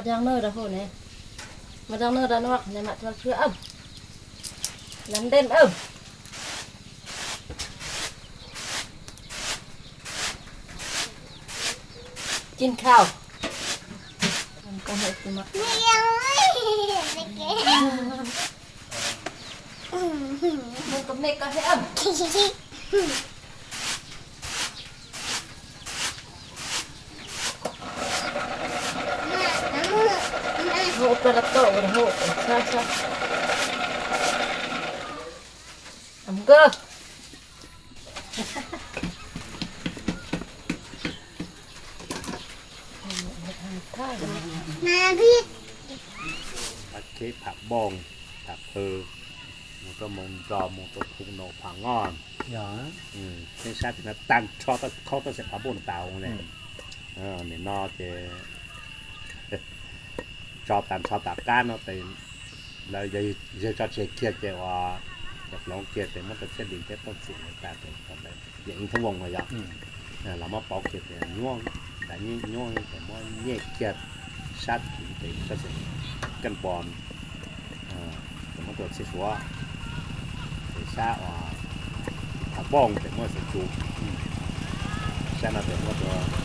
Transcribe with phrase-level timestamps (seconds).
[0.00, 0.88] mặt đang nơ đã hồ này
[1.88, 3.50] mặt đang nơ đã nọc này mặt đang chưa ẩm
[5.08, 5.70] nắm đen ẩm
[12.56, 13.06] chín khao
[14.84, 15.46] con hết từ mặt
[20.92, 21.78] mình có mẹ có thể ẩm
[31.24, 32.10] hộ ra là tổ rồi hộ
[32.46, 32.84] sao sao
[36.26, 36.68] ẩm cơ
[44.82, 45.44] Nè biết
[46.92, 47.90] ผักเคผักบอง
[48.46, 48.94] ผักเพอ
[49.82, 52.12] มันก็มงจอมงตัวคุงโนผังงอน
[52.54, 52.68] dạ
[53.16, 56.32] อืมไม่ใช่ถึงตันชอบก็เขาต้องเสร็จผักบุญเตาเลย
[57.16, 58.00] เออเนี่ยนอเจ
[60.70, 62.02] cho tạm sao tạm cá nó thì
[62.90, 64.98] là giờ giờ cho chị kia chị và
[65.50, 68.18] nhập lòng kia thì mất được xét định cái tốt sự người ta thì còn
[68.24, 68.32] đấy
[68.66, 69.40] giờ in thông vòng rồi đó.
[69.50, 69.60] Ừ.
[70.68, 71.60] Bỏ kia thì nhuông
[72.08, 72.98] đã như nhuông thì
[73.44, 73.92] nhẹ kia
[74.58, 75.68] sát thì thì có sự
[76.42, 76.84] cân bòn
[77.90, 77.96] ờ,
[78.56, 79.36] thì mất được xét số
[80.74, 81.50] thì xa và
[82.56, 83.60] thằng bông thì mất sự chủ.
[84.00, 84.06] Ừ.
[85.42, 86.40] Xa nó thì mất được